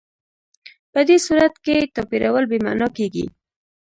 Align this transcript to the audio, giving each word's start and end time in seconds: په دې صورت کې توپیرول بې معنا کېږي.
په 0.93 0.99
دې 1.07 1.17
صورت 1.25 1.53
کې 1.65 1.77
توپیرول 1.95 2.43
بې 2.51 2.57
معنا 2.65 2.87
کېږي. 2.97 3.25